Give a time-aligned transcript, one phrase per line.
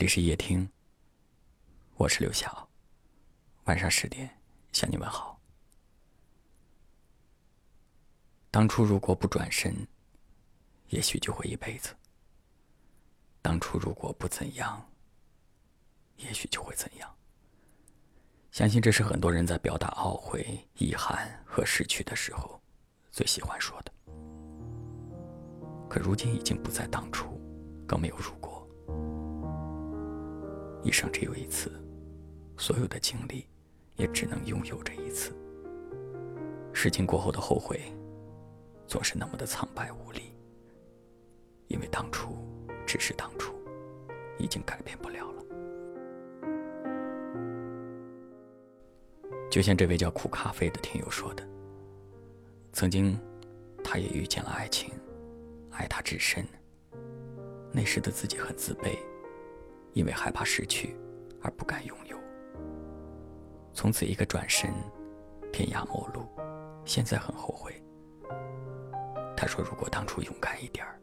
[0.00, 0.66] 这里是夜听，
[1.96, 2.66] 我是刘晓。
[3.64, 4.30] 晚上十点
[4.72, 5.38] 向你问好。
[8.50, 9.86] 当初如果不转身，
[10.88, 11.94] 也许就会一辈子。
[13.42, 14.90] 当初如果不怎样，
[16.16, 17.14] 也许就会怎样。
[18.52, 22.58] 相信这是很多人在表达懊悔、遗憾和失去的时候
[23.10, 23.92] 最喜欢说的。
[25.90, 27.38] 可如今已经不在当初，
[27.86, 28.59] 更没有如果。
[30.82, 31.70] 一生只有一次，
[32.56, 33.46] 所有的经历
[33.96, 35.32] 也只能拥有这一次。
[36.72, 37.80] 事情过后的后悔，
[38.86, 40.32] 总是那么的苍白无力，
[41.68, 42.36] 因为当初
[42.86, 43.54] 只是当初，
[44.38, 45.44] 已经改变不了了。
[49.50, 51.46] 就像这位叫苦咖啡的听友说的
[52.72, 53.18] ：“曾经，
[53.82, 54.94] 他也遇见了爱情，
[55.72, 56.46] 爱他至深。
[57.72, 58.96] 那时的自己很自卑。”
[59.92, 60.96] 因为害怕失去，
[61.42, 62.16] 而不敢拥有。
[63.72, 64.72] 从此一个转身，
[65.52, 66.26] 天涯陌路。
[66.84, 67.72] 现在很后悔。
[69.36, 71.00] 他说：“如果当初勇敢一点儿，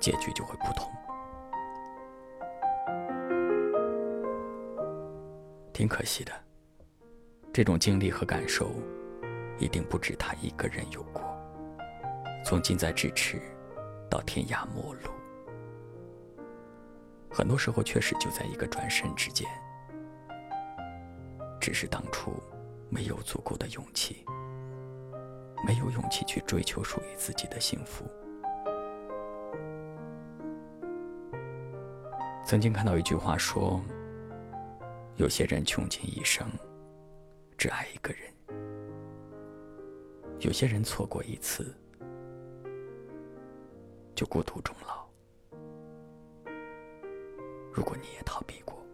[0.00, 0.90] 结局就会不同。”
[5.72, 6.32] 挺可惜的。
[7.52, 8.70] 这种经历和感受，
[9.58, 11.22] 一定不止他一个人有过。
[12.44, 13.40] 从近在咫尺，
[14.08, 15.10] 到天涯陌路。
[17.32, 19.48] 很多时候确实就在一个转身之间，
[21.58, 22.32] 只是当初
[22.90, 24.22] 没有足够的勇气，
[25.66, 28.04] 没有勇气去追求属于自己的幸福。
[32.44, 33.80] 曾经看到一句话说
[35.16, 36.46] ：“有些人穷尽一生，
[37.56, 38.30] 只爱一个人；
[40.40, 41.74] 有些人错过一次，
[44.14, 45.00] 就孤独终老。”
[47.72, 48.84] 如果你也逃避过，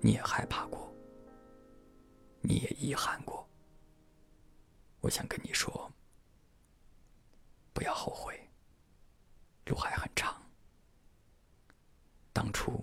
[0.00, 0.90] 你也害怕过，
[2.40, 3.46] 你也遗憾过，
[5.00, 5.90] 我想跟你说，
[7.74, 8.48] 不要后悔，
[9.66, 10.42] 路还很长，
[12.32, 12.82] 当初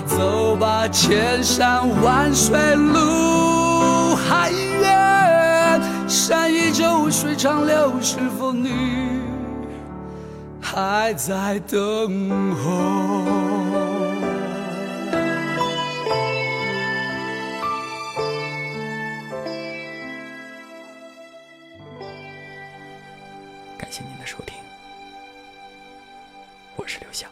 [0.00, 9.20] 走吧，千山万水路还远，山依旧，水长流，是否你
[10.60, 13.24] 还在等候？
[23.78, 24.56] 感谢您的收听，
[26.76, 27.26] 我是刘晓。